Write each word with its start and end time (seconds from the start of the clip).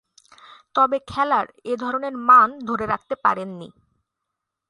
তবে, 0.75 0.97
খেলার 1.07 1.47
এ 1.65 1.73
ধরনের 1.77 2.13
মান 2.27 2.49
ধরে 2.67 2.85
রাখতে 2.85 3.15
পারেননি। 3.23 3.69